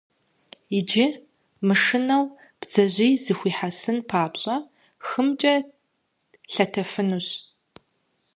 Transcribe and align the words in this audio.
Иджы, 0.77 1.05
мышынэу, 1.67 2.25
бдзэжьей 2.59 3.13
зыхуихьэсын 3.23 3.97
папщӀэ, 4.09 4.57
хымкӀэ 5.07 5.55
лъэтэфынущ. 6.53 7.27